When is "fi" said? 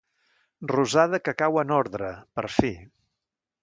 2.59-2.77